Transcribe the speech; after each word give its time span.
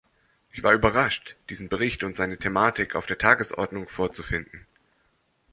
Ich 0.49 0.63
war 0.63 0.73
überrascht, 0.73 1.35
diesen 1.51 1.69
Bericht 1.69 2.03
und 2.03 2.15
seine 2.15 2.39
Thematik 2.39 2.95
auf 2.95 3.05
der 3.05 3.19
Tagesordnung 3.19 3.87
vorzufinden. 3.87 4.65